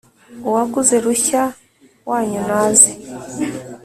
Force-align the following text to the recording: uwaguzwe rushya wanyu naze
uwaguzwe 0.47 0.95
rushya 1.05 1.43
wanyu 2.09 2.39
naze 2.47 2.91